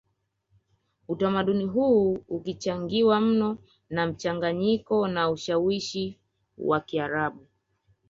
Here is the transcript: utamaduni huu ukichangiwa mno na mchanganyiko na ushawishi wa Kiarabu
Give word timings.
utamaduni 1.07 1.65
huu 1.65 2.19
ukichangiwa 2.27 3.21
mno 3.21 3.57
na 3.89 4.07
mchanganyiko 4.07 5.07
na 5.07 5.29
ushawishi 5.29 6.19
wa 6.57 6.79
Kiarabu 6.79 7.47